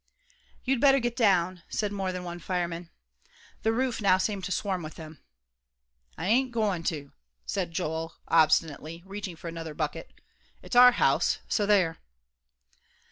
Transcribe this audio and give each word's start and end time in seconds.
"You'd 0.63 0.81
better 0.81 0.97
get 0.97 1.15
down," 1.15 1.61
said 1.69 1.91
more 1.91 2.11
than 2.11 2.23
one 2.23 2.39
fireman. 2.39 2.89
The 3.61 3.71
roof 3.71 4.01
now 4.01 4.17
seemed 4.17 4.43
to 4.45 4.51
swarm 4.51 4.81
with 4.81 4.95
them. 4.95 5.19
"I 6.17 6.25
ain't 6.25 6.51
goin' 6.51 6.81
to," 6.85 7.11
said 7.45 7.71
Joel, 7.71 8.15
obstinately, 8.27 9.03
reaching 9.05 9.33
out 9.35 9.39
for 9.41 9.47
another 9.47 9.75
bucket; 9.75 10.11
"it's 10.63 10.75
our 10.75 10.93
house, 10.93 11.37
so 11.47 11.67
there!" 11.67 11.99